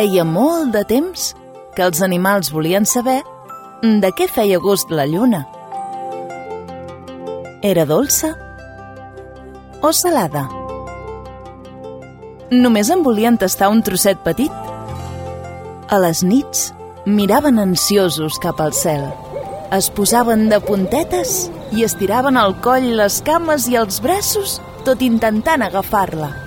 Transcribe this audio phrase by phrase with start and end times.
[0.00, 1.22] Feia molt de temps
[1.76, 3.18] que els animals volien saber
[3.82, 5.42] de què feia gust la lluna.
[7.60, 8.30] Era dolça
[9.84, 10.46] o salada?
[12.48, 14.72] Només en volien tastar un trosset petit.
[15.92, 16.70] A les nits
[17.04, 19.04] miraven ansiosos cap al cel.
[19.68, 25.68] Es posaven de puntetes i estiraven el coll, les cames i els braços, tot intentant
[25.68, 26.38] agafar-la.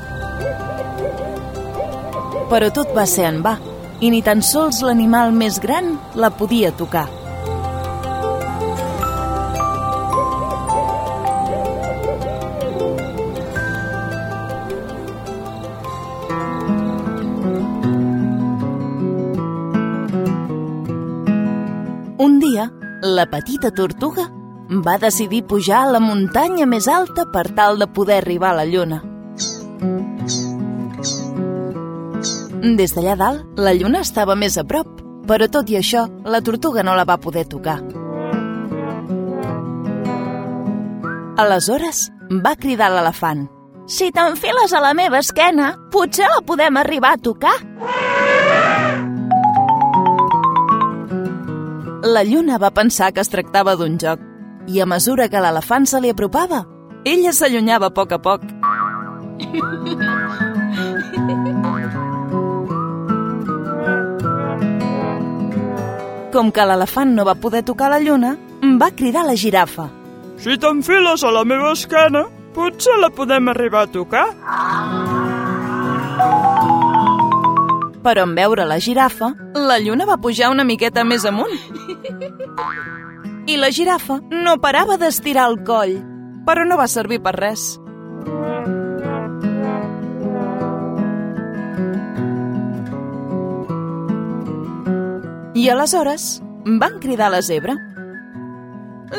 [2.53, 3.55] Però tot va ser en va,
[3.97, 7.07] i ni tan sols l'animal més gran la podia tocar.
[22.21, 22.67] Un dia,
[23.01, 24.27] la petita tortuga
[24.69, 28.67] va decidir pujar a la muntanya més alta per tal de poder arribar a la
[28.69, 29.01] lluna.
[32.63, 34.87] Des d'allà dalt, la lluna estava més a prop,
[35.27, 37.81] però tot i això, la tortuga no la va poder tocar.
[41.43, 42.05] Aleshores,
[42.45, 43.49] va cridar l'elefant.
[43.85, 47.57] Si t'enfiles a la meva esquena, potser la podem arribar a tocar.
[52.15, 54.23] La lluna va pensar que es tractava d'un joc
[54.71, 56.63] i a mesura que l'elefant se li apropava,
[57.03, 58.47] ella s'allunyava a poc a poc.
[66.33, 68.31] Com que l'elefant no va poder tocar la lluna,
[68.81, 69.85] va cridar la girafa.
[70.41, 72.23] Si t'enfiles a la meva esquena,
[72.55, 74.23] potser la podem arribar a tocar.
[78.03, 81.53] Però en veure la girafa, la lluna va pujar una miqueta més amunt.
[83.45, 85.99] I la girafa no parava d'estirar el coll,
[86.47, 87.75] però no va servir per res.
[95.55, 97.75] I aleshores van cridar la zebra.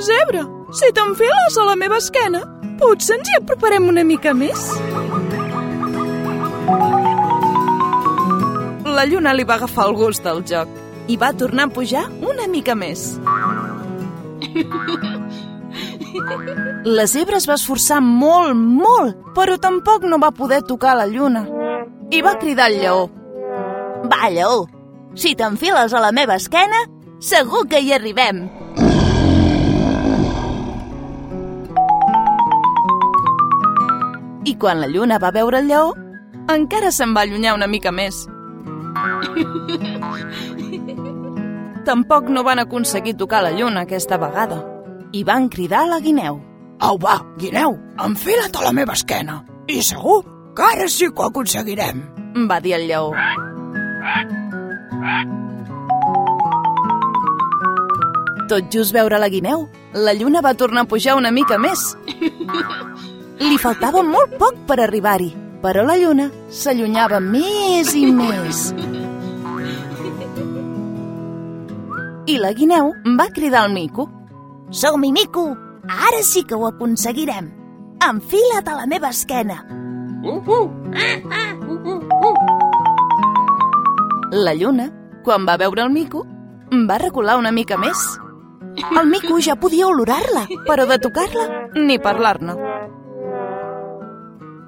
[0.02, 0.42] Zebra,
[0.74, 2.40] si t'enfiles a la meva esquena,
[2.80, 4.64] potser ens hi aproparem una mica més.
[8.96, 10.74] La lluna li va agafar el gust del joc
[11.06, 13.06] i va tornar a pujar una mica més.
[16.84, 21.46] La zebra es va esforçar molt, molt, però tampoc no va poder tocar la lluna.
[22.10, 23.10] I va cridar al lleó.
[24.10, 24.64] Va, lleó,
[25.14, 26.84] si t'enfiles a la meva esquena,
[27.20, 28.48] segur que hi arribem.
[34.44, 35.94] I quan la lluna va veure el lleó,
[36.52, 38.26] encara se'n va allunyar una mica més.
[41.84, 44.62] Tampoc no van aconseguir tocar la lluna aquesta vegada
[45.12, 46.40] i van cridar a la guineu.
[46.84, 49.44] Au, va, guineu, enfila't a la meva esquena.
[49.68, 50.24] I segur
[50.56, 52.02] que ara sí que ho aconseguirem.
[52.50, 53.12] Va dir el lleó.
[58.48, 61.82] Tot just veure la guineu, la lluna va tornar a pujar una mica més.
[63.40, 65.30] Li faltava molt poc per arribar-hi,
[65.62, 68.68] però la lluna s'allunyava més i més.
[72.26, 74.08] I la guineu va cridar al mico.
[74.70, 75.50] Som-hi, mico!
[75.84, 77.50] Ara sí que ho aconseguirem.
[78.04, 79.60] Enfila't a la meva esquena.
[84.34, 84.88] La lluna,
[85.22, 86.24] quan va veure el mico,
[86.88, 88.00] va recular una mica més.
[88.98, 91.46] El mico ja podia olorar-la, però de tocar-la
[91.76, 92.56] ni parlar-ne.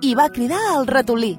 [0.06, 1.34] I va cridar al ratolí.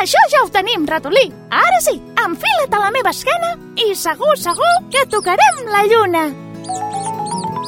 [0.00, 1.26] Això ja ho tenim, ratolí.
[1.48, 1.96] Ara sí,
[2.26, 6.24] enfila't a la meva esquena i segur, segur que tocarem la lluna.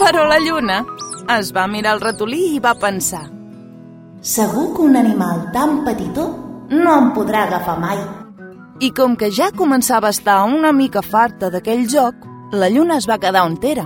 [0.02, 0.82] Però la lluna
[1.38, 3.24] es va mirar el ratolí i va pensar
[4.22, 6.28] Segur que un animal tan petitó
[6.70, 8.21] no em podrà agafar mai.
[8.82, 13.06] I com que ja començava a estar una mica farta d'aquell joc, la lluna es
[13.06, 13.84] va quedar on era.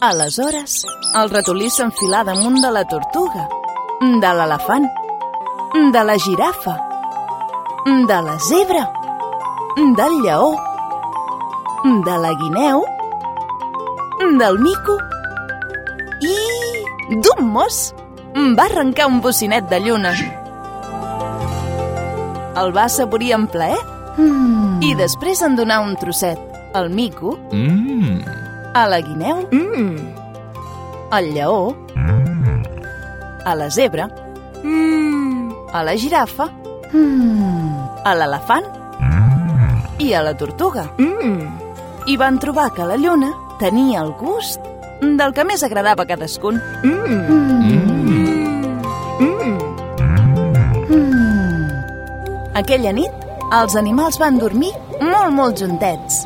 [0.00, 0.78] Aleshores,
[1.20, 3.44] el ratolí s'enfilà damunt de la tortuga,
[4.00, 4.88] de l'elefant,
[5.92, 6.78] de la girafa,
[7.84, 8.88] de la zebra,
[9.76, 10.56] del lleó,
[11.84, 12.84] de la guineu,
[14.40, 14.96] del mico
[16.22, 16.36] i
[17.18, 17.90] d'un mos
[18.56, 20.41] va arrencar un bocinet de lluna.
[22.56, 23.78] El va assaborir amb plaer
[24.18, 24.82] mm.
[24.84, 26.38] i després en donar un trosset
[26.74, 28.20] al mico, Mmm.
[28.74, 29.96] a la guineu, Mm.
[31.10, 31.76] al lleó,
[33.44, 34.08] a la zebra,
[34.62, 35.50] Mm.
[35.72, 36.48] a la girafa,
[38.04, 38.64] a l'elefant
[39.98, 40.90] i a la tortuga.
[40.98, 41.48] Mm.
[42.06, 44.60] I van trobar que la lluna tenia el gust
[45.00, 46.60] del que més agradava a cadascun.
[46.82, 48.41] Mm.
[52.62, 53.22] Aquella nit,
[53.58, 54.70] els animals van dormir
[55.00, 56.20] molt, molt juntets.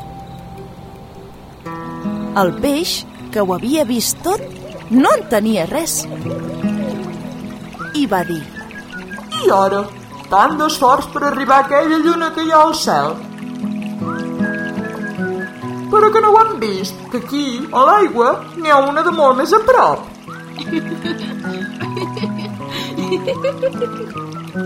[2.42, 2.90] El peix,
[3.32, 4.42] que ho havia vist tot,
[4.90, 5.94] no entenia res.
[7.96, 8.42] I va dir...
[9.38, 9.80] I ara?
[10.28, 13.16] Tant d'esforç per arribar a aquella lluna que hi ha al cel.
[15.94, 18.28] Però que no ho han vist, que aquí, a l'aigua,
[18.60, 20.00] n'hi ha una de molt més a prop.